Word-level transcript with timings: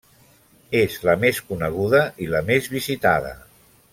És 0.79 0.95
la 1.09 1.15
més 1.25 1.41
coneguda 1.51 2.01
i 2.27 2.31
la 2.33 2.43
més 2.51 2.73
visitada. 2.79 3.35